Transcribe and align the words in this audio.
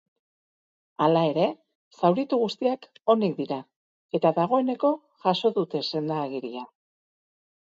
Hala 1.07 1.21
ere, 1.33 1.43
zauritu 1.99 2.39
guztiak 2.45 2.87
onik 3.15 3.35
dira 3.41 3.59
eta 4.21 4.33
dagoeneko 4.39 4.93
jaso 5.27 5.53
dute 5.59 5.83
senda-agiria. 5.91 6.67